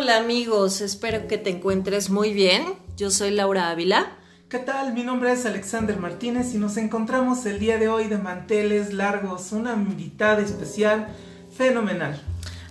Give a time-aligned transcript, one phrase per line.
[0.00, 2.64] Hola amigos, espero que te encuentres muy bien.
[2.96, 4.16] Yo soy Laura Ávila.
[4.48, 4.92] ¿Qué tal?
[4.92, 9.50] Mi nombre es Alexander Martínez y nos encontramos el día de hoy de manteles largos,
[9.50, 11.08] una invitada especial
[11.50, 12.22] fenomenal.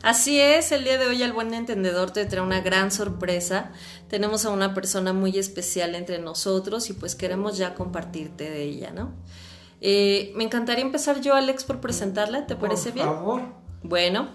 [0.04, 3.74] Así es, el día de hoy el buen entendedor te trae una gran sorpresa.
[4.08, 8.92] Tenemos a una persona muy especial entre nosotros y pues queremos ya compartirte de ella,
[8.92, 9.12] ¿no?
[9.82, 13.06] Eh, me encantaría empezar yo, Alex, por presentarla, ¿te parece bien?
[13.06, 13.42] Por favor.
[13.84, 14.30] Bueno,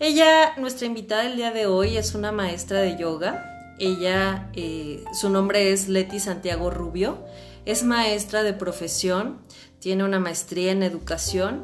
[0.00, 3.74] ella, nuestra invitada el día de hoy, es una maestra de yoga.
[3.78, 7.18] Ella, eh, su nombre es Leti Santiago Rubio,
[7.64, 9.38] es maestra de profesión,
[9.78, 11.62] tiene una maestría en educación,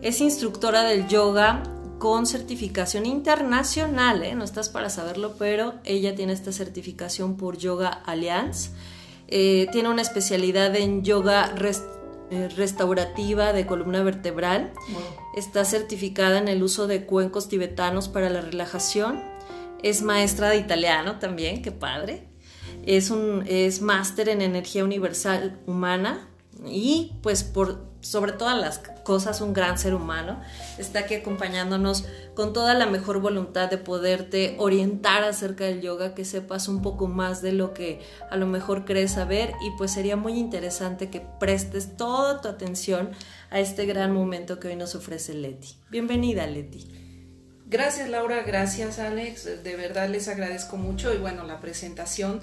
[0.00, 1.62] es instructora del yoga
[2.02, 4.34] con certificación internacional, ¿eh?
[4.34, 8.70] no estás para saberlo, pero ella tiene esta certificación por Yoga Alliance.
[9.28, 11.72] Eh, tiene una especialidad en yoga eh,
[12.56, 14.72] restaurativa de columna vertebral.
[15.36, 19.22] Está certificada en el uso de cuencos tibetanos para la relajación.
[19.82, 22.28] Es maestra de italiano también, qué padre.
[22.84, 26.28] Es, un, es máster en energía universal humana
[26.66, 30.40] y pues por sobre todas las cosas un gran ser humano,
[30.76, 36.24] está aquí acompañándonos con toda la mejor voluntad de poderte orientar acerca del yoga, que
[36.24, 40.16] sepas un poco más de lo que a lo mejor crees saber y pues sería
[40.16, 43.10] muy interesante que prestes toda tu atención
[43.50, 45.76] a este gran momento que hoy nos ofrece Leti.
[45.90, 46.88] Bienvenida Leti.
[47.66, 52.40] Gracias Laura, gracias Alex, de verdad les agradezco mucho y bueno, la presentación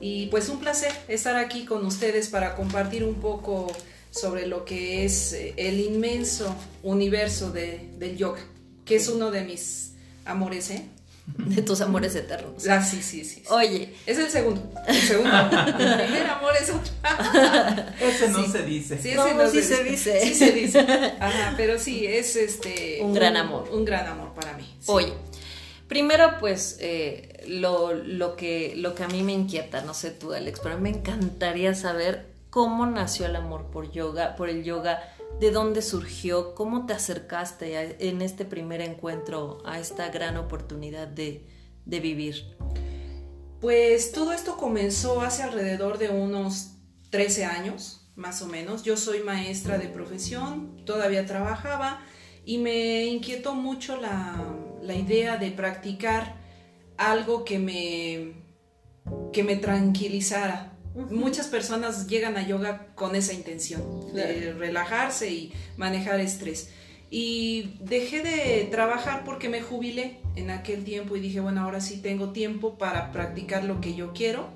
[0.00, 3.68] y pues un placer estar aquí con ustedes para compartir un poco
[4.16, 8.40] sobre lo que es eh, el inmenso universo de, del yoga,
[8.84, 9.92] que es uno de mis
[10.24, 10.86] amores, ¿eh?
[11.26, 12.68] De tus amores eternos.
[12.68, 13.92] Ah, sí, sí, sí, Oye.
[14.06, 14.62] Es el segundo.
[14.86, 15.36] El segundo.
[15.36, 16.92] el primer amor es otro.
[18.00, 18.96] ese no se dice.
[18.96, 20.20] Sí, ese no, sí se, dice.
[20.20, 20.78] Sí se dice.
[21.18, 23.00] Ajá, pero sí, es este.
[23.02, 23.68] Un, gran amor.
[23.72, 24.72] Un gran amor para mí.
[24.86, 25.12] Oye.
[25.88, 30.32] Primero, pues, eh, lo, lo, que, lo que a mí me inquieta, no sé tú,
[30.32, 35.02] Alex, pero me encantaría saber cómo nació el amor por yoga, por el yoga,
[35.38, 41.44] de dónde surgió, cómo te acercaste en este primer encuentro a esta gran oportunidad de,
[41.84, 42.56] vivir.
[43.60, 46.78] Pues todo esto comenzó hace alrededor de unos
[47.10, 48.84] 13 años, más o menos.
[48.84, 52.00] Yo soy maestra de profesión, todavía trabajaba
[52.46, 54.42] y me inquietó mucho la,
[54.80, 56.36] la idea de practicar
[56.96, 58.46] algo que me,
[59.34, 66.20] que me tranquilizara, Muchas personas llegan a yoga con esa intención, de relajarse y manejar
[66.20, 66.70] estrés.
[67.10, 72.00] Y dejé de trabajar porque me jubilé en aquel tiempo y dije, bueno, ahora sí
[72.00, 74.48] tengo tiempo para practicar lo que yo quiero.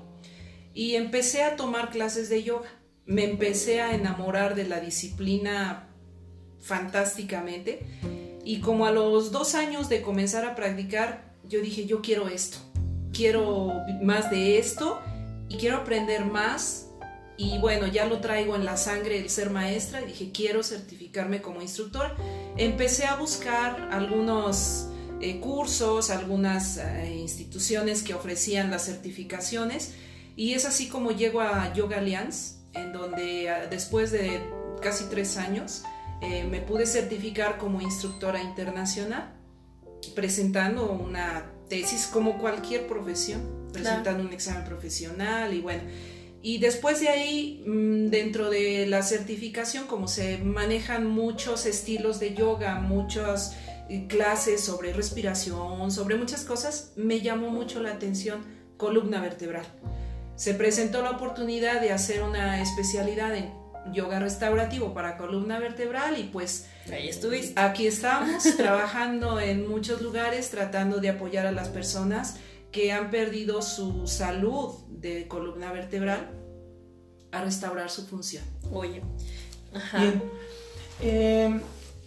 [0.73, 2.69] Y empecé a tomar clases de yoga.
[3.05, 5.89] Me empecé a enamorar de la disciplina
[6.59, 7.85] fantásticamente.
[8.43, 12.57] Y como a los dos años de comenzar a practicar, yo dije, yo quiero esto.
[13.13, 15.01] Quiero más de esto
[15.51, 16.87] y quiero aprender más
[17.35, 21.41] y bueno, ya lo traigo en la sangre el ser maestra y dije, quiero certificarme
[21.41, 22.15] como instructor.
[22.55, 24.87] Empecé a buscar algunos
[25.19, 29.93] eh, cursos, algunas eh, instituciones que ofrecían las certificaciones
[30.37, 34.39] y es así como llego a Yoga Alliance, en donde ah, después de
[34.81, 35.83] casi tres años
[36.21, 39.33] eh, me pude certificar como instructora internacional,
[40.15, 45.83] presentando una tesis como cualquier profesión presentando un examen profesional y bueno.
[46.41, 52.33] Y después de ahí, mm, dentro de la certificación, como se manejan muchos estilos de
[52.33, 53.55] yoga, muchas
[53.87, 58.41] eh, clases sobre respiración, sobre muchas cosas, me llamó mucho la atención
[58.75, 59.65] columna vertebral.
[60.35, 63.49] Se presentó la oportunidad de hacer una especialidad en
[63.91, 67.59] yoga restaurativo para columna vertebral y pues ahí estuviste.
[67.59, 72.37] Aquí estamos trabajando en muchos lugares tratando de apoyar a las personas
[72.71, 76.31] que han perdido su salud de columna vertebral
[77.31, 78.43] a restaurar su función.
[78.71, 79.01] Oye,
[79.97, 80.21] Bien.
[81.01, 81.61] Em,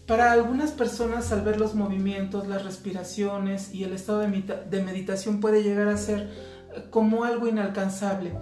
[0.07, 5.63] para algunas personas al ver los movimientos, las respiraciones y el estado de, meditación puede
[5.63, 6.31] llegar a ser
[6.75, 8.33] eh, como algo inalcanzable.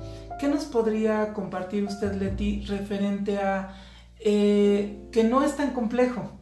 [0.42, 3.76] ¿Qué nos podría compartir usted, Leti, referente a
[4.18, 6.32] eh, que no es tan complejo?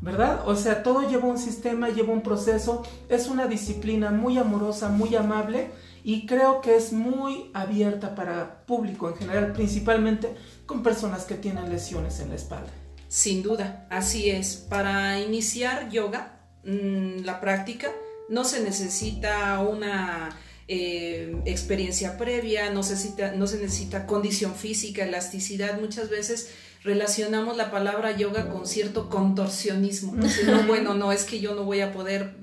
[0.00, 0.48] ¿verdad?
[0.48, 5.14] O sea, todo lleva un sistema, lleva un proceso, es una disciplina muy amorosa, muy
[5.14, 5.72] amable
[6.02, 10.34] y creo que es muy abierta para público en general, principalmente
[10.64, 12.70] con personas que tienen lesiones en la espalda.
[13.08, 14.56] Sin duda, así es.
[14.56, 17.88] Para iniciar yoga, mm, la práctica,
[18.30, 20.30] no se necesita una
[20.72, 25.80] eh, experiencia previa, no se, necesita, no se necesita condición física, elasticidad.
[25.80, 26.52] Muchas veces
[26.84, 30.14] relacionamos la palabra yoga con cierto contorsionismo.
[30.68, 32.36] bueno, no, es que yo no voy a poder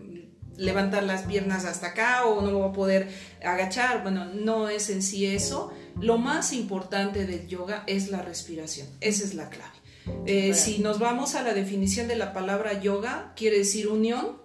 [0.57, 3.07] levantar las piernas hasta acá o no voy a poder
[3.41, 4.03] agachar.
[4.03, 5.71] Bueno, no es en sí eso.
[6.01, 8.89] Lo más importante del yoga es la respiración.
[8.99, 9.71] Esa es la clave.
[10.25, 14.35] Eh, si nos vamos a la definición de la palabra yoga, quiere decir unión,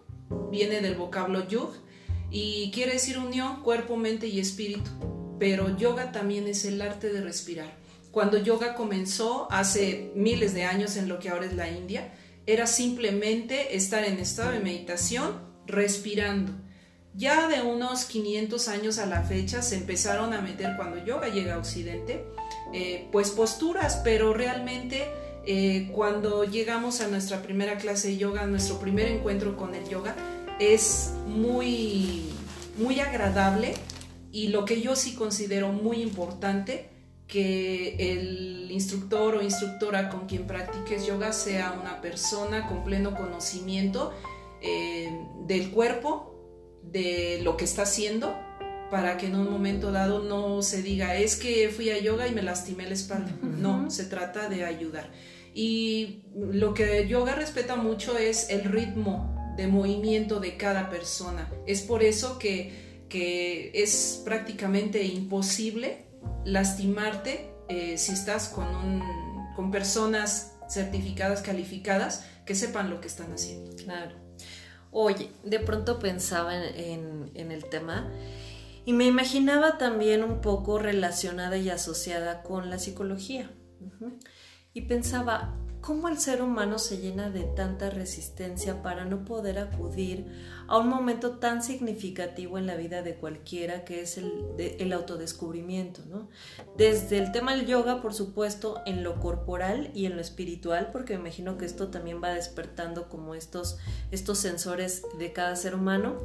[0.52, 1.72] viene del vocablo yug,
[2.32, 4.90] y quiere decir unión, cuerpo, mente y espíritu.
[5.38, 7.76] Pero yoga también es el arte de respirar.
[8.10, 12.12] Cuando yoga comenzó hace miles de años en lo que ahora es la India,
[12.46, 16.52] era simplemente estar en estado de meditación respirando.
[17.14, 21.54] Ya de unos 500 años a la fecha se empezaron a meter cuando yoga llega
[21.54, 22.24] a Occidente,
[22.72, 25.06] eh, pues posturas, pero realmente
[25.44, 30.14] eh, cuando llegamos a nuestra primera clase de yoga, nuestro primer encuentro con el yoga,
[30.58, 32.30] es muy,
[32.78, 33.74] muy agradable
[34.32, 36.88] y lo que yo sí considero muy importante,
[37.26, 44.12] que el instructor o instructora con quien practiques yoga sea una persona con pleno conocimiento
[44.60, 45.10] eh,
[45.46, 46.28] del cuerpo,
[46.82, 48.34] de lo que está haciendo,
[48.90, 52.32] para que en un momento dado no se diga, es que fui a yoga y
[52.32, 53.32] me lastimé la espalda.
[53.42, 55.10] No, se trata de ayudar.
[55.54, 61.50] Y lo que yoga respeta mucho es el ritmo de movimiento de cada persona.
[61.66, 66.06] Es por eso que, es prácticamente imposible
[66.46, 69.02] lastimarte eh, si estás con,
[69.54, 73.76] con personas certificadas, calificadas, que sepan lo que están haciendo.
[73.76, 74.16] Claro.
[74.90, 78.10] Oye, de pronto pensaba en, el tema
[78.84, 83.50] y me imaginaba también un poco relacionada y asociada con la psicología
[84.74, 90.26] y pensaba, ¿cómo el ser humano se llena de tanta resistencia para no poder acudir
[90.68, 96.02] a un momento tan significativo en la vida de cualquiera que es el, autodescubrimiento?
[96.08, 96.28] ¿no?
[96.76, 101.14] Desde el tema del yoga, por supuesto, en lo corporal y en lo espiritual, porque
[101.14, 103.78] me imagino que esto también va despertando como estos,
[104.12, 106.20] estos sensores de cada ser humano.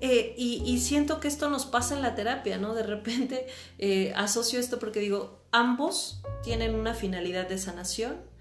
[0.00, 2.74] Eh, y, siento que esto nos pasa en la terapia, ¿no?
[2.74, 3.46] De repente
[3.78, 8.33] eh, asocio esto porque digo, ambos tienen una finalidad de sanación,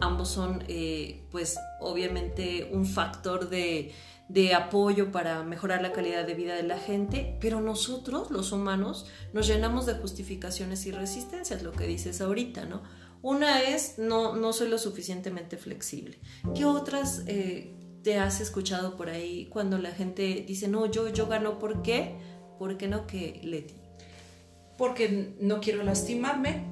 [0.00, 3.92] ambos son, eh, pues, obviamente un factor de,
[4.28, 9.06] de apoyo para mejorar la calidad de vida de la gente, pero nosotros, los humanos,
[9.32, 12.82] nos llenamos de justificaciones y resistencias, lo que dices ahorita, ¿no?
[13.20, 16.20] Una es, no, no soy lo suficientemente flexible.
[16.54, 17.24] ¿Qué otras
[18.02, 22.16] te has escuchado por ahí cuando la gente dice, no, yo, yo gano, ¿por qué?
[22.58, 23.74] ¿Por qué no que Leti?
[24.76, 26.64] Porque no quiero lastimarme,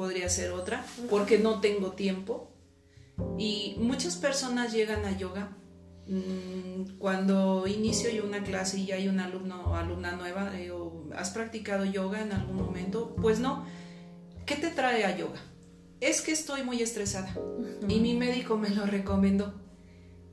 [0.00, 2.50] podría ser otra, porque no tengo tiempo.
[3.38, 5.54] Y muchas personas llegan a yoga
[6.06, 10.72] mm, cuando inicio yo una clase y hay un alumno o alumna nueva, eh,
[11.14, 13.14] ¿has practicado yoga en algún momento?
[13.20, 13.66] Pues no.
[14.46, 15.38] ¿Qué te trae a yoga?
[16.00, 17.36] Es que estoy muy estresada
[17.86, 19.52] y mi médico me lo recomendó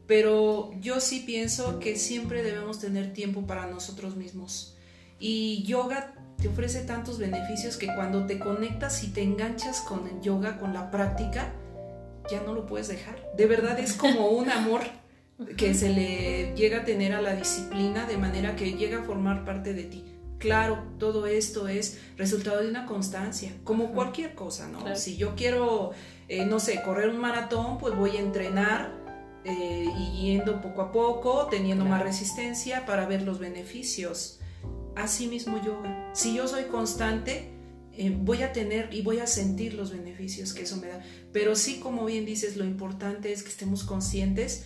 [0.08, 4.78] pero yo sí pienso que siempre debemos tener tiempo para nosotros mismos.
[5.20, 10.22] Y yoga te ofrece tantos beneficios que cuando te conectas y te enganchas con el
[10.22, 11.52] yoga, con la práctica,
[12.30, 13.16] ya no lo puedes dejar.
[13.36, 14.82] De verdad es como un amor
[15.56, 19.46] que se le llega a tener a la disciplina de manera que llega a formar
[19.46, 20.04] parte de ti.
[20.40, 24.96] Claro, todo esto es resultado de una constancia, como cualquier cosa, ¿no?
[24.96, 25.92] Si yo quiero,
[26.28, 28.92] eh, no sé, correr un maratón, pues voy a entrenar
[29.44, 34.40] eh, y yendo poco a poco, teniendo más resistencia para ver los beneficios.
[34.98, 36.10] Así mismo yoga.
[36.14, 37.50] Si yo soy constante,
[37.94, 41.02] eh, voy a tener y voy a sentir los beneficios que eso me da.
[41.32, 44.66] Pero sí, como bien dices, lo importante es que estemos conscientes.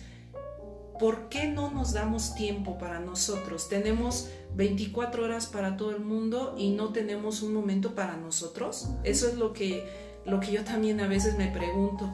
[0.98, 3.68] ¿Por qué no nos damos tiempo para nosotros?
[3.68, 8.88] Tenemos 24 horas para todo el mundo y no tenemos un momento para nosotros.
[9.02, 9.84] Eso es lo que,
[10.24, 12.10] lo que yo también a veces me pregunto.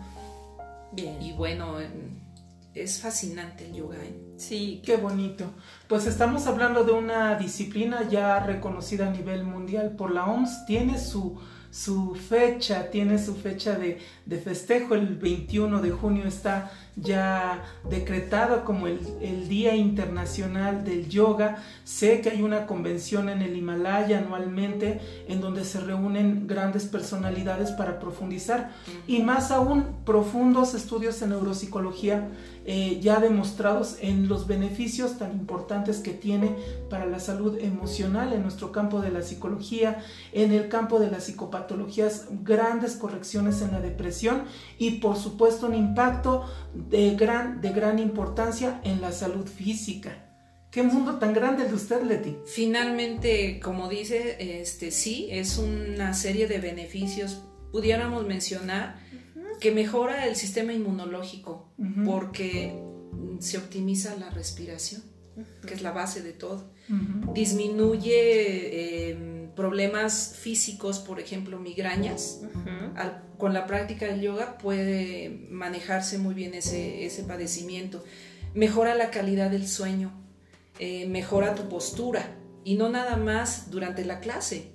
[0.92, 1.20] Bien.
[1.20, 1.76] Y bueno,
[2.82, 3.97] es fascinante el yoga.
[3.97, 4.14] ¿eh?
[4.37, 5.44] Sí, qué bonito.
[5.88, 10.66] Pues estamos hablando de una disciplina ya reconocida a nivel mundial por la OMS.
[10.66, 11.38] Tiene su,
[11.70, 14.94] su fecha, tiene su fecha de, de festejo.
[14.94, 18.99] El 21 de junio está ya decretado como el,
[19.49, 21.62] Día Internacional del Yoga.
[21.85, 27.70] Sé que hay una convención en el Himalaya anualmente en donde se reúnen grandes personalidades
[27.70, 28.70] para profundizar
[29.06, 32.28] y más aún profundos estudios en neuropsicología
[32.66, 36.54] eh, ya demostrados en los beneficios tan importantes que tiene
[36.90, 41.25] para la salud emocional en nuestro campo de la psicología, en el campo de las
[41.25, 44.17] psicopatologías, grandes correcciones en la depresión
[44.78, 46.44] y por supuesto un impacto
[46.75, 50.25] de gran, de gran importancia en la salud física.
[50.70, 52.37] ¿Qué mundo tan grande el de usted, Leti?
[52.44, 57.42] Finalmente, como dice, este sí, es una serie de beneficios.
[57.72, 59.00] Pudiéramos mencionar
[59.60, 61.72] que mejora el sistema inmunológico
[62.04, 62.78] porque
[63.38, 65.02] se optimiza la respiración.
[65.66, 66.70] que es la base de todo.
[67.34, 69.16] Disminuye
[69.48, 72.40] em, problemas físicos, por ejemplo, migrañas.
[73.38, 78.02] con la práctica del yoga puede manejarse muy bien ese, ese padecimiento.
[78.54, 80.12] Mejora la calidad del sueño,
[80.80, 84.72] eh, mejora tu postura y no nada más durante la clase,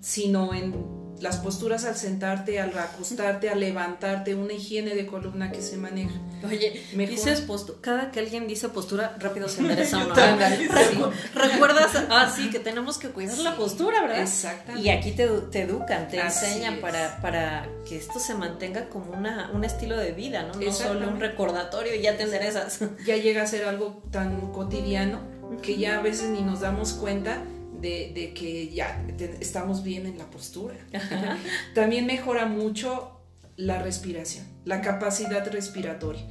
[0.00, 0.72] sino en
[1.20, 6.14] las posturas al sentarte, al acostarte, al levantarte, una higiene de columna que se maneja.
[6.44, 11.10] Oye, dices postura, cada que alguien dice postura, rápido se endereza uno.
[11.34, 14.20] Recuerdas, ah, sí, que tenemos que cuidar la postura, ¿verdad?
[14.20, 14.86] Exactamente.
[14.86, 15.24] Y aquí te,
[15.60, 20.42] educan, te enseñan para, para que esto se mantenga como una, un estilo de vida,
[20.42, 20.54] ¿no?
[20.54, 22.80] No solo un recordatorio y ya te enderezas.
[23.06, 25.20] Ya llega a ser algo tan cotidiano
[25.62, 27.42] que ya a veces ni nos damos cuenta
[27.80, 29.04] de, que ya
[29.40, 30.76] estamos bien en la postura.
[31.74, 33.20] También mejora mucho
[33.56, 36.26] la respiración, la capacidad respiratoria.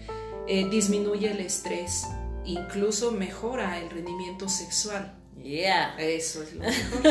[0.47, 2.05] Eh, disminuye el estrés,
[2.45, 5.15] incluso mejora el rendimiento sexual.
[5.43, 5.95] Yeah.
[5.99, 6.63] Eso es lo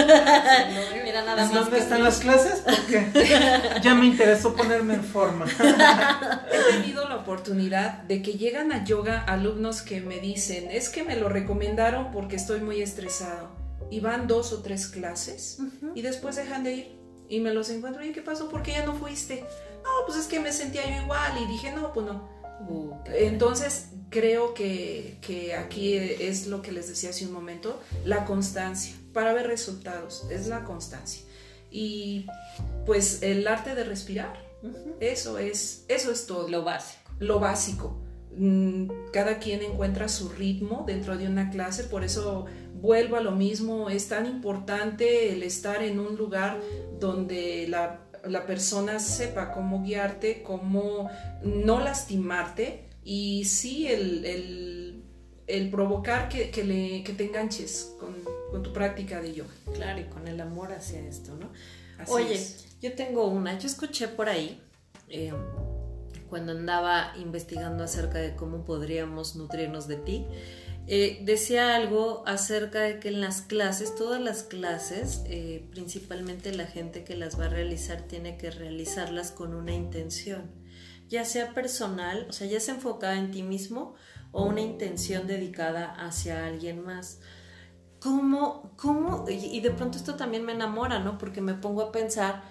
[1.04, 2.64] Mira, nada más ¿Dónde están las clases?
[2.64, 3.06] Porque
[3.82, 5.46] ya me interesó ponerme en forma.
[5.46, 11.04] He tenido la oportunidad de que llegan a yoga alumnos que me dicen, es que
[11.04, 15.58] me lo recomendaron porque estoy muy estresado y van dos o tres clases
[15.94, 16.98] y después dejan de ir
[17.28, 18.48] y me los encuentro y ¿qué pasó?
[18.48, 19.40] ¿Por qué ya no fuiste?
[19.82, 22.28] No, pues es que me sentía yo igual y dije, no, pues no.
[22.68, 28.24] Uh, Entonces creo que, que, aquí es lo que les decía hace un momento, la
[28.24, 31.22] constancia, para ver resultados, es la constancia.
[31.70, 32.26] Y
[32.86, 34.38] pues el arte de respirar,
[35.00, 36.48] eso, es, eso es todo.
[36.48, 37.00] Lo básico.
[37.18, 38.00] Lo básico.
[38.36, 42.46] Mm, cada quien encuentra su ritmo dentro de una clase, por eso
[42.84, 46.60] vuelvo a lo mismo, es tan importante el estar en un lugar
[47.00, 48.00] donde la,
[48.46, 51.10] persona sepa cómo guiarte, cómo
[51.42, 55.02] no lastimarte y sí el,
[55.70, 59.54] provocar que, le, te enganches con, tu práctica de yoga.
[59.74, 61.50] Claro, y con el amor hacia esto, ¿no?
[62.08, 62.38] Oye,
[62.82, 64.60] yo tengo una, yo escuché por ahí,
[65.08, 65.32] eh,
[66.28, 70.26] cuando andaba investigando acerca de cómo podríamos nutrirnos de ti,
[70.86, 76.66] eh, decía algo acerca de que en las clases, todas las clases, eh, principalmente la
[76.66, 80.50] gente que las va a realizar tiene que realizarlas con una intención,
[81.08, 83.94] ya sea personal, o sea, ya sea enfocada en ti mismo
[84.32, 87.20] o una intención dedicada hacia alguien más.
[88.00, 91.16] ¿Cómo, cómo, y de pronto esto también me enamora, ¿no?
[91.16, 92.42] Porque me pongo a pensar,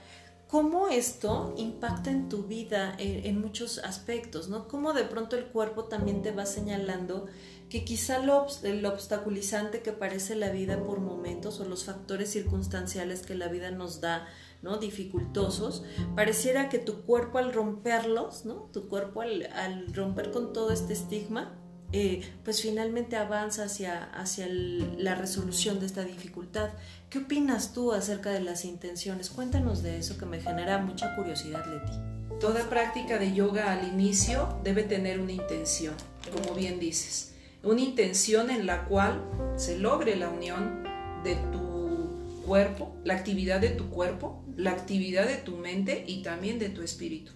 [0.53, 4.67] cómo esto impacta en tu vida en, en, muchos aspectos, ¿no?
[4.67, 7.25] Cómo de pronto el cuerpo también te va señalando
[7.69, 13.23] que quizá lo, el obstaculizante que parece la vida por momentos o los factores circunstanciales
[13.23, 14.27] que la vida nos da,
[14.61, 14.77] ¿no?
[14.77, 15.83] dificultosos,
[16.15, 18.69] pareciera que tu cuerpo al romperlos, ¿no?
[18.71, 21.59] tu cuerpo al, romper con todo este estigma,
[21.93, 26.71] eh, pues finalmente avanza hacia, hacia la resolución de esta dificultad.
[27.09, 29.29] ¿Qué opinas tú acerca de las intenciones?
[29.29, 31.97] Cuéntanos de eso que me genera mucha curiosidad, Leti.
[32.41, 35.93] Toda práctica de yoga al inicio debe tener una intención,
[36.33, 37.33] como bien dices
[37.63, 39.23] una intención en la cual
[39.55, 40.83] se logre la unión
[41.23, 46.59] de tu cuerpo, la actividad de tu cuerpo, la actividad de tu mente y también
[46.59, 47.31] de tu espíritu.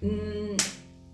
[0.00, 0.56] Mm,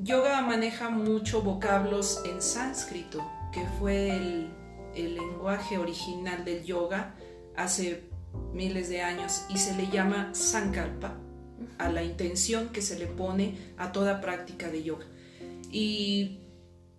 [0.03, 3.19] yoga maneja mucho vocablos en sánscrito,
[3.53, 4.51] que fue el,
[4.95, 7.15] lenguaje original del yoga
[7.57, 8.03] hace
[8.53, 11.17] miles de años y se le llama sankalpa
[11.79, 15.07] a la intención que se le pone a toda práctica de yoga.
[15.71, 16.41] Y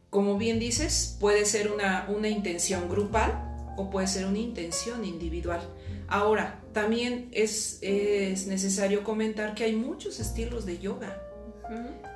[0.10, 5.62] como bien dices, puede ser una, intención grupal o puede ser una intención individual.
[6.08, 11.22] Ahora, también es, es necesario comentar que hay muchos estilos de yoga.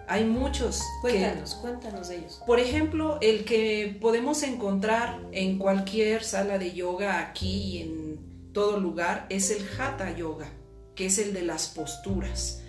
[0.07, 0.83] Hay muchos.
[1.01, 2.41] Cuéntanos, cuéntanos de ellos.
[2.45, 8.79] Por ejemplo, el que podemos encontrar en cualquier sala de yoga aquí y en todo
[8.79, 10.47] lugar es el Hatha Yoga,
[10.95, 12.61] que es el de las posturas.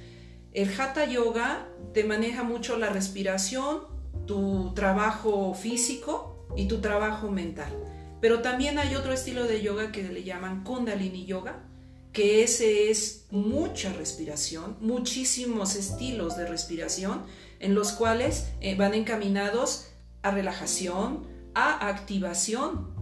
[0.52, 3.82] El Hatha Yoga te maneja mucho la respiración,
[4.26, 7.70] tu trabajo físico y tu trabajo mental.
[8.20, 11.62] Pero también hay otro estilo de yoga que le llaman Kundalini Yoga,
[12.16, 17.26] que ese es mucha respiración, muchísimos estilos de respiración
[17.60, 19.88] en los cuales eh, van encaminados
[20.22, 22.94] a relajación, a activación,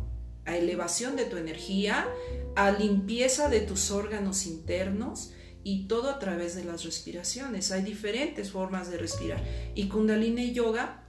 [0.47, 2.09] a elevación de tu energía,
[2.57, 5.31] a limpieza de tus órganos internos
[5.63, 7.71] y todo a través de las respiraciones.
[7.71, 9.45] Hay diferentes formas de respirar.
[9.77, 11.05] Y Kundalini Yoga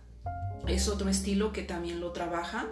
[0.68, 2.68] es otro estilo que también lo trabaja,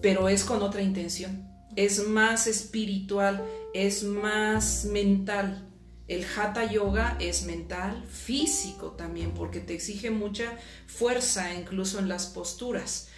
[0.00, 1.46] pero es con otra intención.
[1.76, 5.64] Es más espiritual, es más mental.
[6.06, 10.56] El hatha yoga es mental, físico también, porque te exige mucha
[10.86, 13.08] fuerza incluso en las posturas.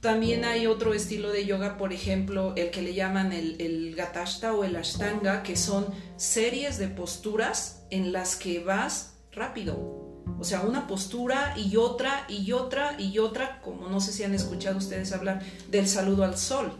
[0.00, 4.54] También hay otro estilo de yoga, por ejemplo, el que le llaman el, el gatashta
[4.54, 10.02] o el ashtanga, que son series de posturas en las que vas rápido.
[10.38, 14.34] O sea, una postura y otra y otra y otra, como no sé si han
[14.34, 16.72] escuchado ustedes hablar del saludo al sol.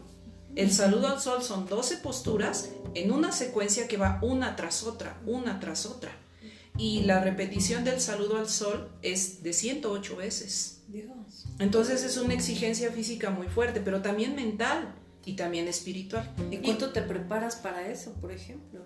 [0.55, 5.19] El saludo al sol son 12 posturas en una secuencia que va una tras otra,
[5.27, 6.13] una tras otra.
[6.77, 10.83] Y la repetición del saludo al sol es de 108 veces.
[11.59, 14.95] Entonces es una exigencia física muy fuerte, pero también mental
[15.25, 16.35] y también espiritual.
[16.51, 18.81] ¿Y cuánto te preparas para eso, por ejemplo?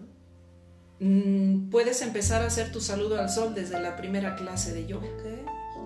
[1.00, 5.08] Mm, puedes empezar a hacer tu saludo al sol desde la primera clase de yoga.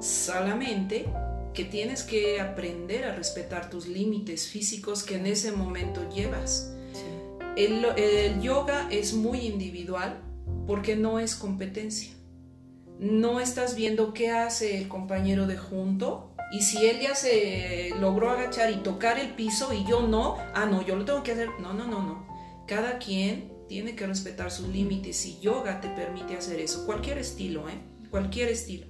[0.00, 1.06] Solamente
[1.54, 6.72] que tienes que aprender a respetar tus límites físicos que en ese momento llevas.
[7.56, 10.20] El, el, yoga es muy individual
[10.66, 12.12] porque no es competencia.
[12.98, 18.30] No estás viendo qué hace el compañero de junto y si él ya se logró
[18.30, 21.48] agachar y tocar el piso y yo no, ah, no, yo lo tengo que hacer.
[21.60, 22.26] No, no, no, no.
[22.66, 26.86] Cada quien tiene que respetar sus límites y yoga te permite hacer eso.
[26.86, 27.78] Cualquier estilo, ¿eh?
[28.10, 28.86] Cualquier estilo.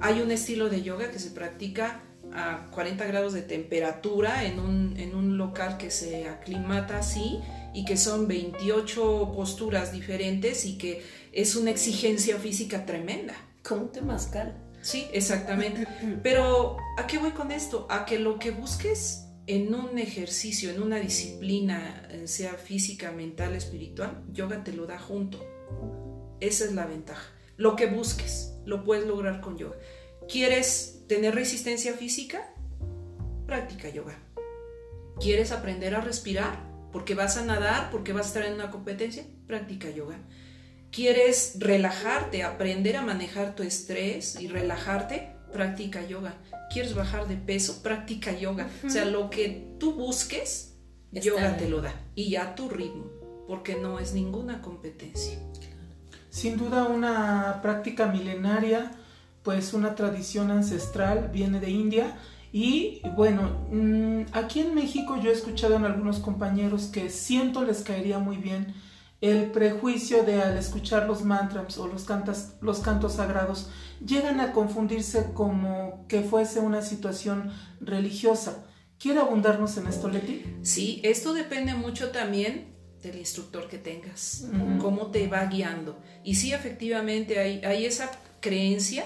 [0.00, 4.96] Hay un estilo de yoga que se practica a 40 grados de temperatura en un,
[4.98, 7.40] en un local que se aclimata así
[7.74, 13.34] y que son 28 posturas diferentes y que es una exigencia física tremenda.
[13.62, 14.56] Como un temazcal.
[14.82, 15.86] Sí, exactamente.
[16.22, 17.86] Pero ¿a qué voy con esto?
[17.90, 23.54] A que lo que busques en un ejercicio, en una disciplina, eh, sea física, mental,
[23.54, 25.44] espiritual, yoga te lo da junto.
[26.40, 27.30] Esa es la ventaja.
[27.56, 29.76] Lo que busques, lo puedes lograr con yoga.
[30.28, 32.54] ¿Quieres tener resistencia física?
[33.46, 34.18] Practica yoga.
[35.20, 36.58] ¿Quieres aprender a respirar?
[36.92, 39.24] Porque vas a nadar, porque vas a estar en una competencia?
[39.46, 40.18] Practica yoga.
[40.90, 45.34] ¿Quieres relajarte, aprender a manejar tu estrés y relajarte?
[45.52, 46.36] Practica yoga.
[46.72, 47.82] ¿Quieres bajar de peso?
[47.82, 48.68] Practica yoga.
[48.84, 50.76] O sea, lo que tú busques,
[51.12, 51.94] yoga te lo da.
[52.14, 53.10] Y a tu ritmo,
[53.46, 55.38] porque no es ninguna competencia.
[56.34, 58.90] Sin duda una práctica milenaria
[59.44, 62.16] pues una tradición ancestral, viene de India.
[62.50, 67.82] Y bueno, mm, aquí en México yo he escuchado en algunos compañeros que siento les
[67.84, 68.74] caería muy bien
[69.20, 73.70] el prejuicio de al escuchar los mantras o los, cantas, los cantos sagrados
[74.04, 78.66] llegan a confundirse como que fuese una situación religiosa.
[78.98, 80.42] ¿Quiere abundarnos en esto, Leti?
[80.62, 82.73] Sí, esto depende mucho también
[83.04, 84.46] del instructor que tengas,
[84.80, 85.98] cómo te va guiando.
[86.24, 89.04] Y sí, efectivamente, hay, hay esa creencia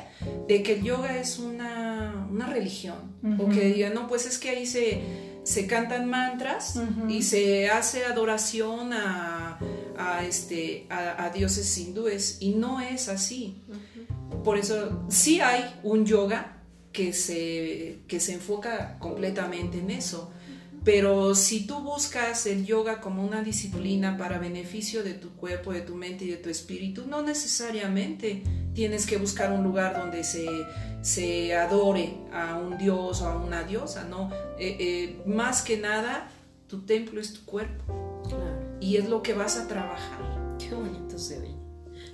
[0.48, 3.16] de que el yoga es una, una religión.
[3.38, 5.00] O que digan, no, pues es que ahí se,
[5.44, 9.58] se cantan mantras y se hace adoración a,
[9.96, 12.38] a este, a, dioses hindúes.
[12.40, 13.62] Y no es así.
[14.42, 20.32] Por eso sí hay un yoga que se, que se enfoca completamente en eso.
[20.88, 25.82] Pero si tú buscas el yoga como una disciplina para beneficio de tu cuerpo, de
[25.82, 30.48] tu mente y de tu espíritu, no necesariamente tienes que buscar un lugar donde se,
[31.02, 34.30] se adore a un dios o a una diosa, ¿no?
[34.58, 36.30] Eh, eh, más que nada,
[36.68, 38.24] tu templo es tu cuerpo.
[38.80, 40.56] Y es lo que vas a trabajar.
[40.58, 41.50] Qué bonito se ve.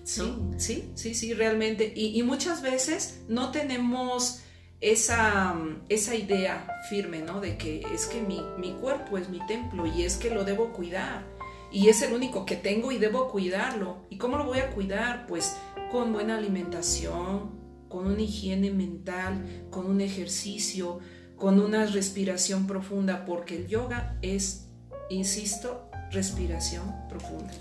[0.02, 1.92] Sí, sí, sí, sí, realmente.
[1.94, 4.40] Y, y muchas veces no tenemos
[4.84, 5.56] esa,
[5.88, 7.40] esa idea firme, ¿no?
[7.40, 10.72] De que es que mi, mi, cuerpo es mi templo y es que lo debo
[10.72, 11.24] cuidar.
[11.72, 14.04] Y es el único que tengo y debo cuidarlo.
[14.10, 15.26] ¿Y cómo lo voy a cuidar?
[15.26, 15.56] Pues
[15.90, 17.50] con buena alimentación,
[17.88, 21.00] con una higiene mental, con un ejercicio,
[21.36, 24.66] con una respiración profunda, porque el yoga es,
[25.08, 27.54] insisto, respiración profunda.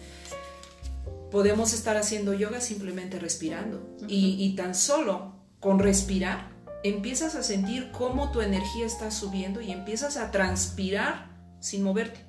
[1.31, 6.52] Podemos estar haciendo yoga simplemente respirando y, y tan solo con respirar
[6.83, 12.19] empiezas a sentir cómo tu energía está subiendo y empiezas a transpirar sin moverte,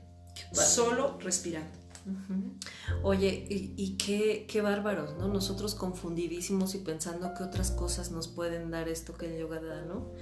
[0.53, 1.71] solo respirando.
[3.03, 5.29] Oye, y, qué, qué, bárbaros, ¿no?
[5.29, 9.83] Nosotros confundidísimos y pensando que otras cosas nos pueden dar esto que el yoga da,
[9.83, 10.13] ¿no?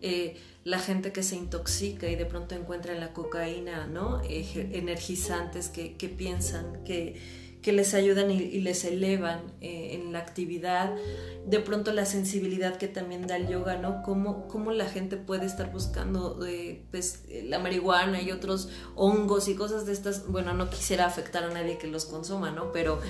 [0.00, 4.20] Eh, la gente que se intoxica y de pronto encuentra en la cocaína, ¿no?
[4.24, 7.20] energizantes que, que piensan que
[7.62, 10.92] que les ayudan y, les elevan eh, en la actividad.
[11.46, 14.02] De pronto la sensibilidad que también da el yoga, ¿no?
[14.02, 19.54] Cómo, cómo la gente puede estar buscando eh, pues, la marihuana y otros hongos y
[19.54, 20.26] cosas de estas.
[20.26, 22.72] Bueno, no quisiera afectar a nadie que los consuma, ¿no?
[22.72, 23.00] Pero,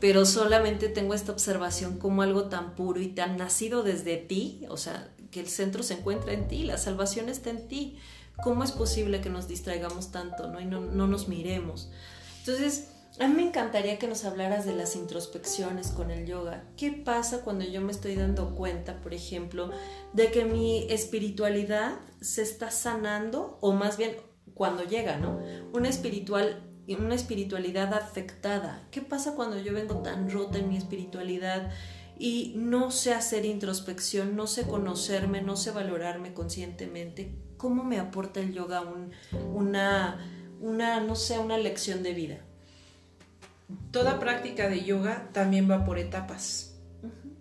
[0.00, 4.76] pero solamente tengo esta observación como algo tan puro y tan nacido desde ti, o
[4.76, 7.98] sea, que el centro se encuentra en ti, la salvación está en ti.
[8.42, 10.60] ¿Cómo es posible que nos distraigamos tanto, ¿no?
[10.60, 11.90] Y no nos miremos.
[12.40, 12.88] Entonces,
[13.20, 16.64] A mí me encantaría que nos hablaras de las introspecciones con el yoga.
[16.78, 19.70] ¿Qué pasa cuando yo me estoy dando cuenta, por ejemplo,
[20.14, 24.16] de que mi espiritualidad se está sanando o más bien
[24.54, 25.38] cuando llega, ¿no?
[25.74, 28.88] Una espiritual una espiritualidad afectada.
[28.90, 31.70] ¿Qué pasa cuando yo vengo tan rota en mi espiritualidad
[32.18, 37.36] y no sé hacer introspección, no sé conocerme, no sé valorarme conscientemente?
[37.58, 38.82] ¿Cómo me aporta el yoga
[39.52, 40.18] una,
[40.58, 42.38] una, no sé, una lección de vida?
[43.90, 46.74] Toda práctica de yoga también va por etapas.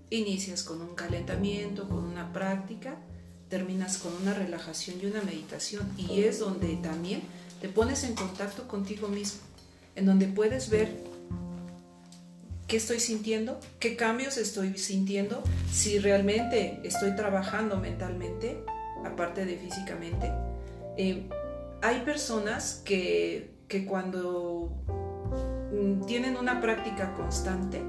[0.09, 2.97] Inicias con un calentamiento, con una práctica,
[3.49, 5.87] terminas con una relajación y una meditación.
[5.97, 7.21] Y es donde también
[7.61, 9.41] te pones en contacto contigo mismo,
[9.95, 10.95] en donde puedes ver
[12.67, 18.63] qué estoy sintiendo, qué cambios estoy sintiendo, si realmente estoy trabajando mentalmente,
[19.03, 20.31] aparte de físicamente.
[20.97, 21.27] Eh,
[21.81, 24.83] hay personas que, que cuando
[26.07, 27.81] tienen una práctica constante,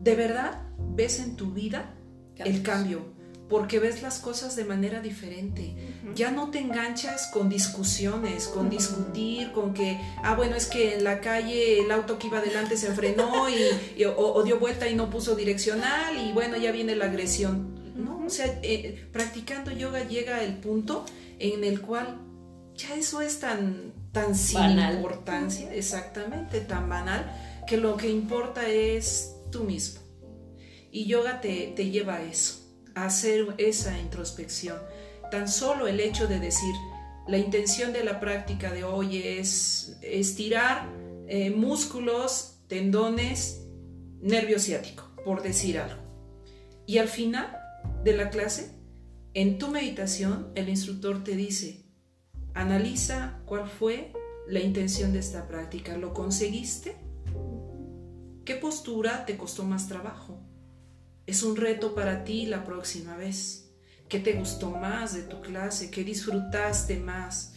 [0.00, 0.62] de verdad
[0.94, 1.94] ves en tu vida
[2.38, 3.14] el cambio
[3.48, 5.74] porque ves las cosas de manera diferente.
[6.14, 11.04] Ya no te enganchas con discusiones, con discutir, con que, ah, bueno, es que en
[11.04, 15.10] la calle el auto que iba adelante se frenó y, o, dio vuelta y no
[15.10, 17.74] puso direccional y bueno, ya viene la agresión.
[17.94, 18.24] ¿no?
[18.26, 21.04] O sea, eh, practicando yoga llega el punto
[21.38, 22.18] en el cual
[22.74, 27.30] ya eso es tan, tan sin importancia, exactamente, tan banal,
[27.66, 30.00] que lo que importa es tú mismo.
[30.90, 34.78] Y yoga te, te lleva a eso hacer esa introspección.
[35.30, 36.74] Tan solo el hecho de decir,
[37.26, 40.88] la intención de la práctica de hoy es estirar
[41.26, 43.62] eh, músculos, tendones,
[44.20, 46.02] nervio ciático, por decir algo.
[46.86, 47.56] Y al final
[48.02, 48.70] de la clase,
[49.32, 51.83] en tu meditación, el instructor te dice,
[52.54, 54.12] analiza cuál fue
[54.48, 55.96] la intención de esta práctica.
[55.96, 56.96] ¿Lo conseguiste?
[58.44, 60.40] ¿Qué postura te costó más trabajo?
[61.26, 63.72] Es un reto para ti la próxima vez.
[64.08, 65.90] ¿Qué te gustó más de tu clase?
[65.90, 67.54] ¿Qué disfrutaste más?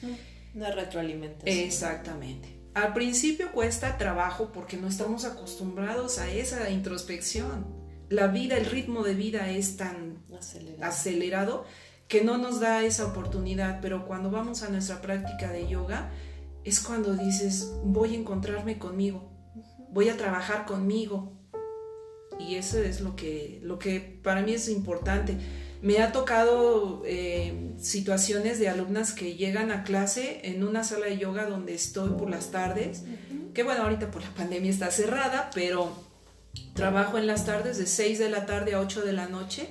[0.56, 1.58] Una retroalimentación.
[1.58, 2.58] Exactamente.
[2.74, 7.66] Al principio cuesta trabajo porque no estamos acostumbrados a esa introspección.
[8.10, 11.66] La vida, el ritmo de vida es tan acelerado, acelerado
[12.08, 16.10] que no nos da esa oportunidad, pero cuando vamos a nuestra práctica de yoga
[16.64, 19.32] es cuando dices, voy a encontrarme conmigo,
[19.90, 21.34] voy a trabajar conmigo,
[22.40, 25.38] y eso es lo que, lo que para mí es importante.
[25.82, 31.18] Me ha tocado eh, situaciones de alumnas que llegan a clase en una sala de
[31.18, 33.04] yoga donde estoy por las tardes,
[33.54, 35.92] que bueno, ahorita por la pandemia está cerrada, pero
[36.74, 39.70] trabajo en las tardes de 6 de la tarde a 8 de la noche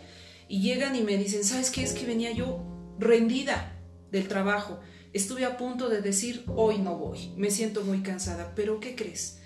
[0.48, 1.82] y llegan y me dicen, ¿sabes qué?
[1.82, 2.62] Es que venía yo
[2.98, 3.78] rendida
[4.10, 4.80] del trabajo.
[5.12, 9.38] Estuve a punto de decir, hoy no voy, me siento muy cansada, pero ¿qué crees?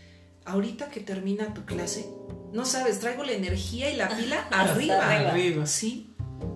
[0.45, 2.07] ahorita que termina tu clase,
[2.53, 5.31] no sabes, traigo la energía y la pila arriba.
[5.31, 5.67] arriba.
[5.67, 6.07] Sí.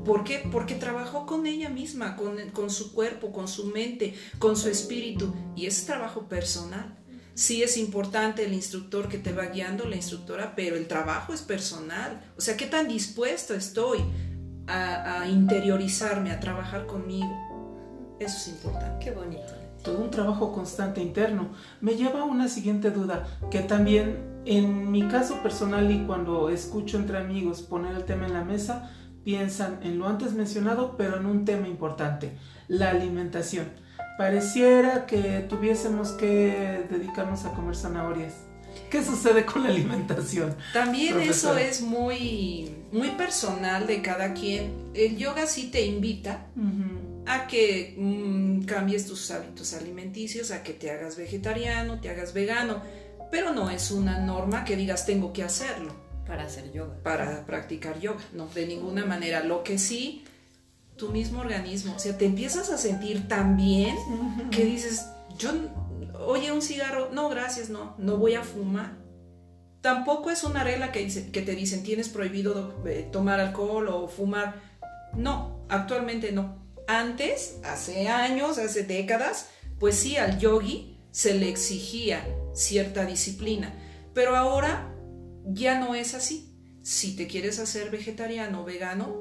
[0.04, 0.42] ¿Por qué?
[0.50, 5.34] Porque trabajó con ella misma, con, con, su cuerpo, con su mente, con su espíritu.
[5.56, 6.98] Y es trabajo personal.
[7.34, 11.42] Sí es importante el instructor que te va guiando, la instructora, pero el trabajo es
[11.42, 12.32] personal.
[12.36, 13.98] O sea, ¿qué tan dispuesto estoy
[14.66, 18.16] a, a interiorizarme, a trabajar conmigo?
[18.20, 19.04] Eso es importante.
[19.04, 21.50] Qué bonito todo un trabajo constante interno.
[21.80, 26.96] Me lleva a una siguiente duda, que también en mi caso personal y cuando escucho
[26.96, 28.90] entre amigos poner el tema en la mesa,
[29.22, 33.66] piensan en lo antes mencionado, pero en un tema importante, la alimentación.
[34.18, 38.34] Pareciera que tuviésemos que dedicarnos a comer zanahorias.
[38.94, 40.54] ¿Qué sucede con la alimentación?
[40.72, 44.72] También eso es muy, muy personal de cada quien.
[44.94, 46.46] El yoga sí te invita
[47.26, 52.84] a que mm, cambies tus hábitos alimenticios, a que te hagas vegetariano, te hagas vegano,
[53.32, 55.92] pero no es una norma que digas tengo que hacerlo.
[56.24, 56.94] Para hacer yoga.
[57.02, 59.42] Para practicar yoga, no, de ninguna manera.
[59.42, 60.22] Lo que sí,
[60.96, 63.96] tu mismo organismo, o sea, te empiezas a sentir tan bien
[64.52, 65.50] que dices, yo,
[66.20, 68.96] oye, un cigarro, no, gracias, no, no voy a fumar.
[69.80, 74.62] Tampoco es una regla que, te dicen tienes prohibido eh, tomar alcohol o fumar.
[75.14, 79.48] No, actualmente no antes, hace años, hace décadas,
[79.78, 83.74] pues sí, al yogi se le exigía cierta disciplina,
[84.12, 84.92] pero ahora
[85.46, 86.50] ya no es así.
[86.82, 89.16] Si te quieres hacer vegetariano o vegano,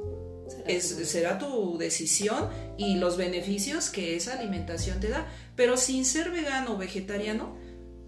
[0.79, 5.27] será, tu decisión y los beneficios que esa alimentación te da.
[5.55, 7.55] Pero sin ser vegano o vegetariano,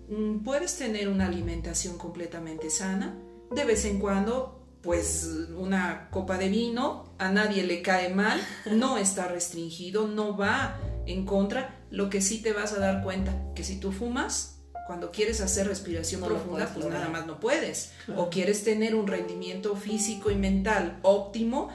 [0.10, 3.16] mm, puedes tener una alimentación completamente sana.
[3.52, 8.40] De vez en cuando pues una copa de vino, a nadie le cae mal,
[8.72, 13.34] no está restringido, no va en contra, lo que sí te vas a dar cuenta,
[13.56, 14.52] que si tú fumas,
[14.86, 17.00] Cuando quieres hacer respiración No profunda, pues lograr.
[17.02, 17.92] nada más no puedes.
[18.06, 18.22] Claro.
[18.22, 21.70] O quieres tener un rendimiento físico y mental óptimo,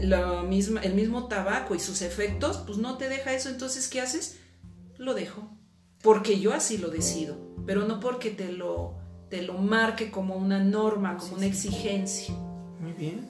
[0.00, 3.48] lo mismo, el mismo tabaco y sus efectos, pues no te deja eso.
[3.48, 4.38] Entonces, ¿qué haces?
[4.96, 5.48] Lo dejo.
[6.02, 8.94] Porque yo así lo decido, pero no porque te lo,
[9.28, 12.34] te lo marque como una norma, como una exigencia.
[12.80, 13.28] Muy bien.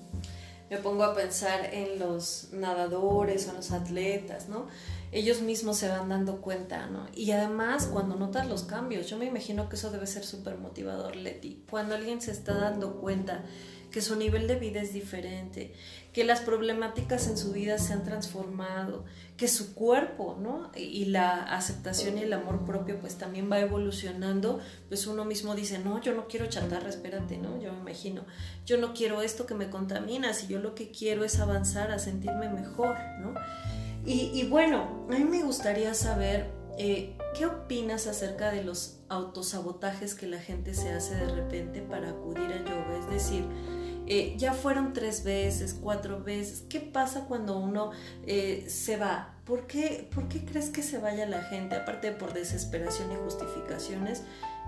[0.71, 4.69] Me pongo a pensar en los nadadores o en los atletas, ¿no?
[5.11, 7.09] Ellos mismos se van dando cuenta, ¿no?
[7.13, 11.17] Y además, cuando notas los cambios, yo me imagino que eso debe ser súper motivador,
[11.17, 11.65] Leti.
[11.69, 13.45] Cuando alguien se está dando cuenta
[13.91, 15.75] que su nivel de vida es diferente,
[16.13, 19.05] que las problemáticas en su vida se han transformado,
[19.37, 20.71] que su cuerpo, ¿no?
[20.77, 25.79] Y la aceptación y el amor propio pues también va evolucionando, pues uno mismo dice,
[25.79, 27.61] no, yo no quiero chatarra, espérate, ¿no?
[27.61, 28.25] Yo me imagino,
[28.67, 31.99] yo no quiero esto que me contamina, si yo lo que quiero es avanzar, a
[31.99, 33.35] sentirme mejor, ¿no?
[34.05, 40.27] Y, bueno, a mí me gustaría saber eh, qué opinas acerca de los autosabotajes que
[40.27, 43.45] la gente se hace de repente para acudir a yoga, es decir,
[44.13, 46.65] eh, ya fueron tres veces, cuatro veces.
[46.69, 47.93] ¿Qué pasa cuando uno
[48.27, 49.37] eh, se va?
[49.45, 51.77] ¿Por qué, ¿Por qué crees que se vaya la gente?
[51.77, 54.25] Aparte de por desesperación y justificaciones,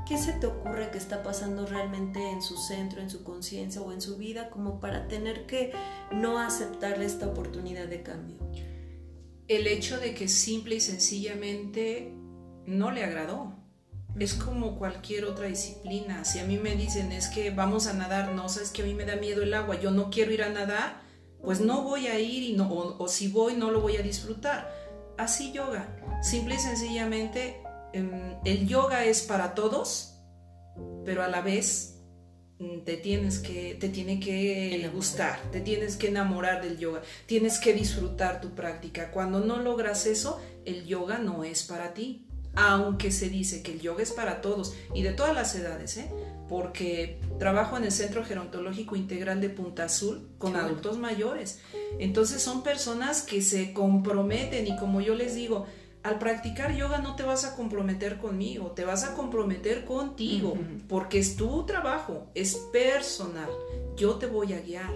[0.07, 3.91] ¿qué se te ocurre que está pasando realmente en su centro, en su conciencia o
[3.91, 5.73] en su vida como para tener que
[6.13, 8.37] no aceptar esta oportunidad de cambio?
[9.49, 12.15] El hecho de que simple y sencillamente
[12.65, 13.57] no le agradó.
[14.19, 16.25] Es como cualquier otra disciplina.
[16.25, 18.95] Si a mí me dicen es que vamos a nadar, no, sabes que a mí
[18.95, 21.01] me da miedo el agua, yo no quiero ir a nadar,
[21.43, 24.03] pues no voy a ir y no, o, o si voy no lo voy a
[24.03, 24.71] disfrutar.
[25.19, 25.89] Así yoga.
[26.23, 27.61] Simple y sencillamente
[27.93, 30.21] em, el yoga es para todos,
[31.05, 32.01] pero a la vez
[32.59, 34.95] mm, te tienes que te tiene que Enamorar.
[34.95, 39.11] gustar, te tienes que enamorar del yoga, tienes que disfrutar tu práctica.
[39.11, 42.29] Cuando no logras eso, el yoga no es para ti.
[42.55, 46.11] Aunque se dice que el yoga es para todos y de todas las edades, ¿eh?
[46.49, 51.61] porque trabajo en el Centro Gerontológico Integral de Punta Azul con adultos mayores.
[51.99, 55.67] Entonces son personas que se comprometen y como yo les digo,
[56.03, 61.19] al practicar yoga no te vas a comprometer conmigo, te vas a comprometer contigo, porque
[61.19, 63.49] es tu trabajo, es personal.
[63.97, 64.93] Yo te voy a guiar,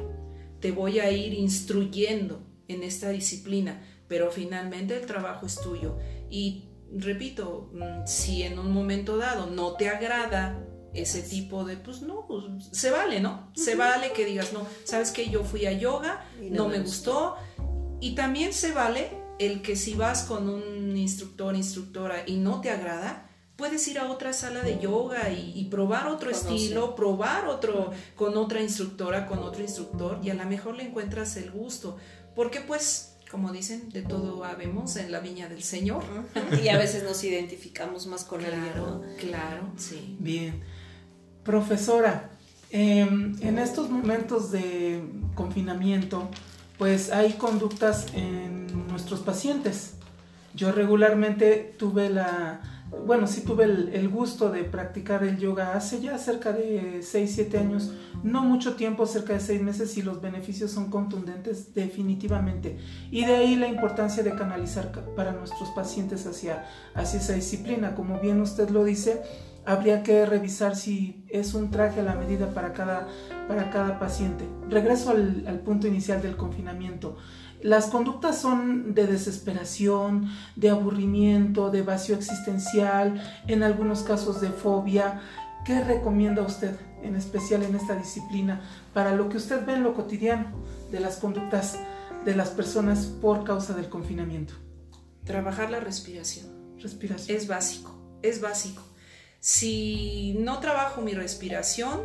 [0.60, 5.96] te voy a ir instruyendo en esta disciplina, pero finalmente el trabajo es tuyo.
[6.28, 6.64] Y
[6.98, 10.62] repito, mm, si en un momento dado no te agrada
[10.94, 13.50] ese tipo de, pues no, pues se vale, ¿no?
[13.54, 17.36] Se vale que digas, no, sabes que yo fui a yoga, Y no, me gustó.
[18.00, 22.70] Y también se vale el que si vas con un instructor, instructora y no te
[22.70, 27.90] agrada, puedes ir a otra sala de yoga y, y probar otro estilo, probar otro
[28.14, 31.96] con otra instructora, con otro instructor y a lo mejor le encuentras el gusto.
[32.34, 36.04] Porque pues, como dicen, de todo habemos en la viña del Señor.
[36.62, 39.00] Y a veces nos identificamos más con alguien, ¿no?
[39.00, 40.16] Claro, claro, sí.
[40.18, 40.62] Bien.
[41.44, 42.30] Profesora,
[42.70, 45.02] em, en estos momentos de
[45.34, 46.28] confinamiento,
[46.78, 49.94] pues hay conductas en nuestros pacientes.
[50.54, 56.00] Yo regularmente tuve la, bueno, sí tuve el, el gusto de practicar el yoga hace
[56.00, 60.20] ya cerca de 6, 7 años, no mucho tiempo, cerca de 6 meses y los
[60.20, 62.78] beneficios son contundentes definitivamente.
[63.10, 67.94] Y de ahí la importancia de canalizar ca- para nuestros pacientes hacia, hacia esa disciplina.
[67.94, 69.22] Como bien usted lo dice,
[69.64, 73.08] habría que revisar si es un traje a la medida para cada,
[73.48, 74.44] para cada paciente.
[74.70, 77.16] Regreso al punto inicial del confinamiento.
[77.62, 85.20] Las conductas son de desesperación, de aburrimiento, de vacío existencial, en algunos casos de fobia.
[85.64, 88.60] ¿Qué recomienda usted, en especial en esta disciplina,
[88.92, 90.46] para lo que usted ve en lo cotidiano
[90.92, 91.78] de las conductas
[92.24, 94.54] de las personas por causa del confinamiento?
[95.24, 96.78] Trabajar la respiración.
[96.78, 97.36] Respiración.
[97.36, 98.82] Es básico, es básico.
[99.40, 102.02] Si no trabajo mi respiración,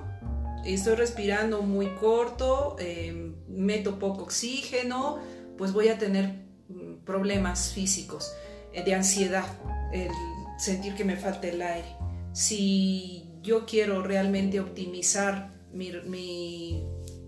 [0.66, 5.20] estoy respirando muy corto, eh, meto poco oxígeno,
[5.62, 8.34] pues voy a tener mm, problemas físicos,
[8.74, 9.46] eh, de ansiedad,
[9.94, 10.10] el
[10.58, 11.88] sentir que me falta el aire.
[12.34, 16.84] Si yo quiero realmente optimizar mi, mi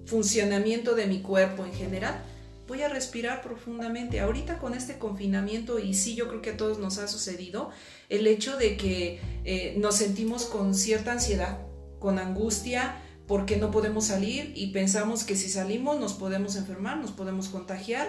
[0.08, 2.24] funcionamiento de mi cuerpo en general,
[2.68, 4.20] voy a respirar profundamente.
[4.20, 7.70] Ahorita con este confinamiento, y sí, yo creo que a todos nos ha sucedido,
[8.10, 11.60] el hecho de que eh, nos sentimos con cierta ansiedad,
[12.00, 12.96] con angustia,
[13.34, 18.08] porque no podemos salir y pensamos que si salimos nos podemos enfermar, nos podemos contagiar.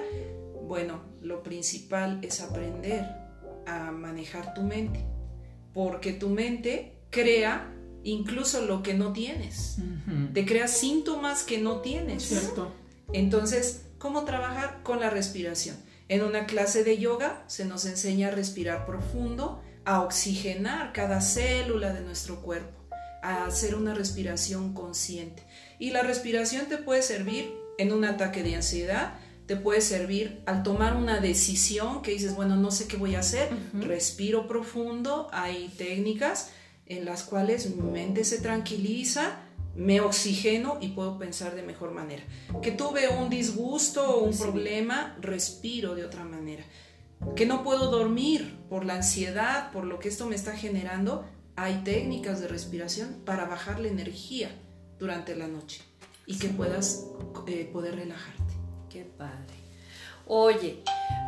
[0.69, 3.07] Bueno, lo principal es aprender
[3.67, 5.03] a manejar tu mente,
[5.73, 9.79] porque tu mente crea incluso lo que no tienes,
[10.35, 12.25] te crea síntomas que no tienes.
[12.25, 12.71] Cierto.
[13.15, 15.77] Entonces, ¿cómo trabajar con la respiración?
[16.09, 21.93] En una clase de yoga se nos enseña a respirar profundo a oxigenar cada célula
[21.93, 22.84] de nuestro cuerpo,
[23.25, 25.43] a hacer una respiración consciente.
[25.79, 29.15] Y la respiración te puede servir en un ataque de ansiedad,
[29.47, 33.21] te puede servir al tomar una decisión que dices, bueno, no sé qué voy a
[33.21, 36.51] hacer, respiro profundo, hay técnicas
[36.87, 39.41] en las cuales mi mente se tranquiliza,
[39.75, 42.23] me oxigeno y puedo pensar de mejor manera.
[42.63, 46.65] Que tuve un disgusto o un problema, respiro de otra manera.
[47.37, 51.25] Que no puedo dormir por la ansiedad, por lo que esto me está generando,
[51.57, 54.51] hay técnicas de respiración para bajar la energía
[54.99, 55.83] durante la noche
[56.27, 57.07] y que puedas
[57.47, 58.55] eh, poder relajarte.
[58.91, 59.55] Qué padre.
[60.27, 60.83] Oye,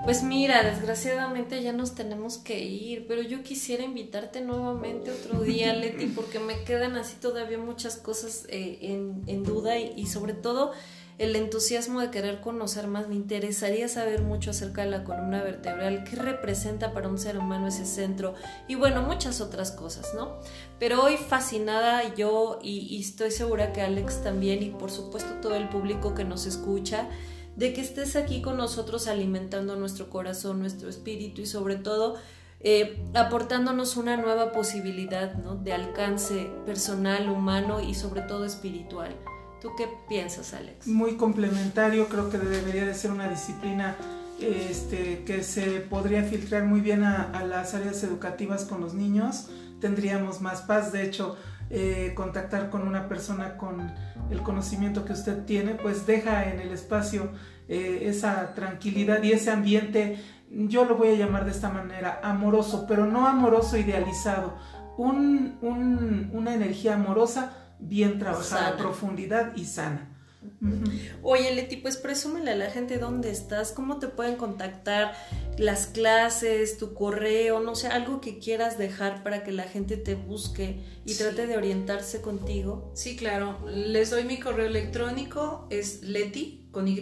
[0.05, 5.75] pues mira, desgraciadamente ya nos tenemos que ir, pero yo quisiera invitarte nuevamente otro día,
[5.75, 10.33] Leti, porque me quedan así todavía muchas cosas eh, en, en, duda y, y sobre
[10.33, 10.73] todo
[11.19, 13.09] el entusiasmo de querer conocer más.
[13.09, 17.69] Me interesaría saber mucho acerca de la columna vertebral, qué representa para un ser humano
[17.69, 18.35] ese centro
[18.69, 20.39] y bueno, muchas otras cosas, ¿no?
[20.79, 25.69] Pero hoy fascinada yo y, estoy segura que Alex también y por supuesto todo el
[25.69, 27.09] público que nos escucha
[27.57, 32.17] de que estés aquí con nosotros alimentando nuestro corazón, nuestro espíritu y sobre todo
[32.61, 35.57] eh, aportándonos una nueva posibilidad ¿no?
[35.57, 39.17] de alcance personal, humano y sobre todo espiritual.
[39.61, 40.87] ¿Tú qué piensas, Alex?
[40.87, 43.97] Muy complementario, creo que debería de ser una disciplina
[44.41, 49.49] este, que se podría filtrar muy bien a, a, las áreas educativas con los niños.
[49.81, 51.37] Tendríamos más paz, de hecho,
[51.69, 53.93] eh, contactar con una persona con
[54.31, 57.31] el conocimiento que usted tiene, pues deja en el espacio
[57.69, 60.17] eh, esa tranquilidad y ese ambiente,
[60.49, 64.57] yo lo voy a llamar de esta manera, amoroso, pero no amoroso idealizado,
[64.97, 70.13] un, un, una energía amorosa bien trabajada, profundidad y sana.
[70.61, 71.19] Uh -huh.
[71.23, 75.15] Oye, Leti, pues presúmele a la gente dónde estás, cómo te pueden contactar,
[75.59, 80.15] las clases, tu correo, no sé, algo que quieras dejar para que la gente te
[80.15, 81.19] busque y sí.
[81.19, 82.93] trate de orientarse contigo.
[82.95, 83.59] Sí, claro.
[83.69, 86.97] Les doy mi correo electrónico, es leti con y,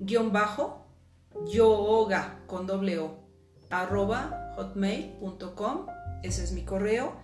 [0.00, 0.86] guion bajo,
[1.52, 3.26] yoga con doble o,
[3.70, 5.86] arroba hotmail.com,
[6.22, 7.16] ese es mi correo.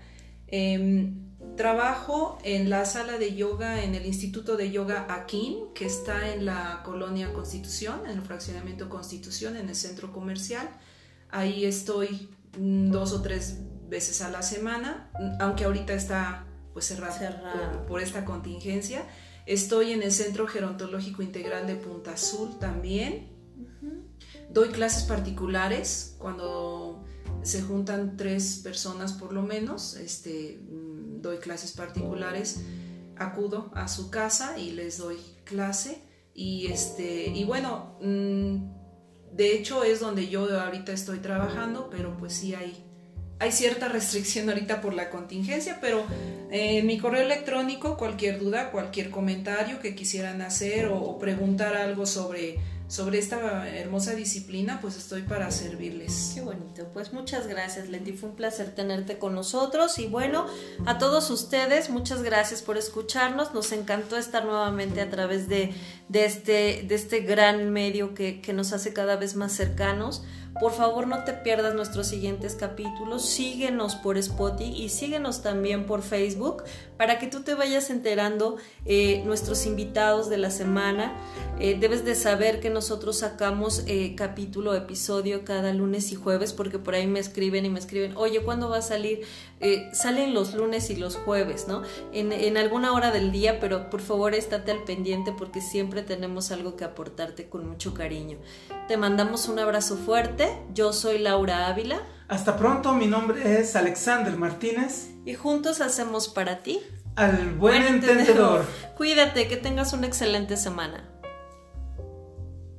[0.48, 1.14] Eh,
[1.57, 6.47] Trabajo en la sala de yoga en el Instituto de Yoga Akin, que está en
[6.47, 10.69] la colonia Constitución, en el fraccionamiento Constitución, en el centro comercial.
[11.31, 15.11] Ahí estoy dos o tres veces a la semana,
[15.41, 17.73] aunque ahorita está pues cerrado, cerrado.
[17.73, 19.03] Por, por, esta contingencia.
[19.45, 23.29] Estoy en el Centro Gerontológico Integral de Punta Azul también.
[23.59, 24.03] Uh -huh.
[24.51, 27.05] Doy clases particulares cuando
[27.43, 29.97] se juntan tres personas por lo menos.
[29.97, 30.61] Este,
[31.23, 32.61] doy clases particulares,
[33.17, 36.03] acudo a su casa y les doy clase.
[36.35, 38.57] Y, este, y bueno, mmm,
[39.33, 42.85] de hecho es donde yo ahorita estoy trabajando, pero pues sí hay,
[43.39, 46.05] hay cierta restricción ahorita por la contingencia, pero
[46.51, 52.07] eh, en mi correo electrónico, cualquier duda, cualquier comentario que quisieran hacer o preguntar algo
[52.07, 52.59] sobre
[52.92, 56.33] sobre esta hermosa disciplina, pues estoy para servirles.
[56.35, 56.90] Qué bonito.
[56.92, 58.12] Pues muchas gracias, Leti.
[58.12, 59.98] Fue un placer tenerte con nosotros.
[59.98, 60.46] Y bueno,
[60.85, 63.55] a todos ustedes, muchas gracias por escucharnos.
[63.55, 65.72] Nos encantó estar nuevamente a través de,
[66.11, 70.22] de, este, de este gran medio que, que nos hace cada vez más cercanos.
[70.62, 73.29] Por favor, no te pierdas nuestros siguientes capítulos.
[73.29, 76.62] Síguenos por Spotify y síguenos también por Facebook
[76.96, 81.14] para que tú te vayas enterando eh, nuestros invitados de la semana.
[81.59, 86.79] Eh, debes de saber que nosotros sacamos eh, capítulo, episodio cada lunes y jueves porque
[86.79, 89.22] por ahí me escriben y me escriben, oye, ¿cuándo va a salir?
[89.92, 91.83] Salen los lunes y los jueves, ¿no?
[92.12, 96.51] En, en alguna hora del día, pero por favor estate al pendiente porque siempre tenemos
[96.51, 98.38] algo que aportarte con mucho cariño.
[98.88, 100.48] Te mandamos un abrazo fuerte.
[100.75, 102.03] Yo soy Laura Ávila.
[102.29, 105.11] Hasta pronto, mi nombre es Alexander Martínez.
[105.25, 106.81] Y juntos hacemos para ti.
[107.14, 108.18] Al buen, buen entendedor.
[108.18, 108.64] entendedor.
[108.96, 111.09] Cuídate, que tengas una excelente semana.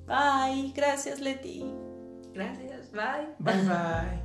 [0.07, 0.73] Bye.
[0.75, 1.65] Gracias, Leti.
[2.33, 2.91] Gracias.
[2.91, 3.35] Bye.
[3.39, 4.22] Bye, bye.